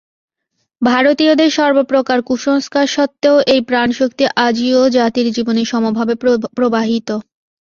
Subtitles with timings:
[0.81, 6.13] ভারতীয়দের সর্বপ্রকার কুসংস্কার সত্ত্বেও এই প্রাণশক্তি আজিও জাতির জীবনে সমভাবে
[6.57, 7.09] প্রবাহিত।